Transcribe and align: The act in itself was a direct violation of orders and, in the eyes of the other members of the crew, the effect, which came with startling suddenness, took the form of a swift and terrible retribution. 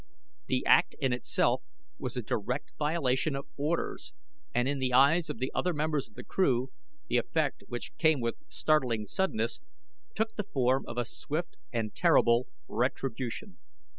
The 0.47 0.65
act 0.65 0.95
in 0.99 1.13
itself 1.13 1.61
was 1.99 2.17
a 2.17 2.23
direct 2.23 2.73
violation 2.79 3.35
of 3.35 3.45
orders 3.55 4.15
and, 4.51 4.67
in 4.67 4.79
the 4.79 4.91
eyes 4.93 5.29
of 5.29 5.37
the 5.37 5.51
other 5.53 5.75
members 5.75 6.09
of 6.09 6.15
the 6.15 6.23
crew, 6.23 6.71
the 7.07 7.17
effect, 7.17 7.63
which 7.67 7.95
came 7.99 8.19
with 8.19 8.33
startling 8.47 9.05
suddenness, 9.05 9.59
took 10.15 10.33
the 10.35 10.43
form 10.51 10.85
of 10.87 10.97
a 10.97 11.05
swift 11.05 11.59
and 11.71 11.93
terrible 11.93 12.47
retribution. 12.67 13.59